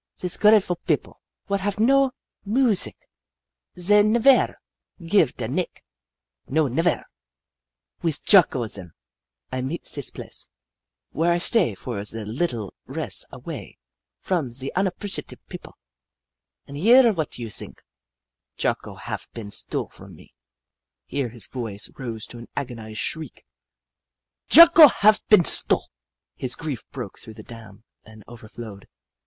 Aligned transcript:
Zees 0.19 0.35
grateful 0.35 0.77
pipple, 0.77 1.21
what 1.45 1.59
haf 1.61 1.77
no 1.77 2.09
moosic, 2.43 2.95
zey 3.77 4.01
nevaire 4.01 4.55
giva 4.99 5.31
da 5.33 5.45
nick, 5.45 5.83
no, 6.47 6.67
nevaire! 6.67 7.05
Wis 8.01 8.19
Jocko, 8.19 8.65
zen, 8.65 8.93
I 9.51 9.61
meet 9.61 9.85
zees 9.85 10.09
place, 10.09 10.47
where 11.11 11.31
I 11.31 11.37
stay 11.37 11.75
for 11.75 12.03
ze 12.03 12.25
little 12.25 12.73
res' 12.87 13.27
away 13.31 13.77
from 14.17 14.53
ze 14.53 14.71
unappre 14.75 15.07
ciatif 15.07 15.37
pipple. 15.47 15.77
An' 16.65 16.73
here, 16.73 17.13
what 17.13 17.37
you 17.37 17.51
zink? 17.51 17.83
Jocko 18.57 18.95
haf 18.95 19.31
been 19.33 19.51
stole 19.51 19.89
from 19.89 20.15
me!" 20.15 20.33
Here 21.13 21.29
his 21.29 21.45
voice 21.45 21.91
rose 21.95 22.25
to 22.25 22.39
an 22.39 22.47
agonised 22.57 22.97
shriek:" 23.01 23.45
Jocko 24.49 24.87
haf 24.87 25.23
been 25.27 25.45
stole 25.45 25.91
I" 25.91 25.93
His 26.41 26.55
grief 26.55 26.89
broke 26.89 27.19
through 27.19 27.35
the 27.35 27.43
dam 27.43 27.83
and 28.03 28.23
over 28.27 28.47
flowed. 28.49 28.87